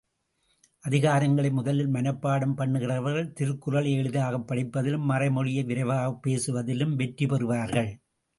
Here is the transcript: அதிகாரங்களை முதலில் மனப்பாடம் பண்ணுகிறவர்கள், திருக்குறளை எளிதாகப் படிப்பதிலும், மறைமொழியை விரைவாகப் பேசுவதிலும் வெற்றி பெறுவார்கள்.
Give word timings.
அதிகாரங்களை 0.79 1.51
முதலில் 1.51 1.87
மனப்பாடம் 1.87 2.55
பண்ணுகிறவர்கள், 2.55 3.33
திருக்குறளை 3.33 3.93
எளிதாகப் 3.93 4.51
படிப்பதிலும், 4.51 5.05
மறைமொழியை 5.09 5.65
விரைவாகப் 5.65 6.27
பேசுவதிலும் 6.27 6.95
வெற்றி 6.95 7.25
பெறுவார்கள். 7.25 7.99